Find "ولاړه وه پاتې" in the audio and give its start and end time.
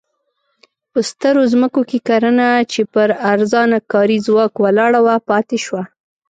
4.63-5.57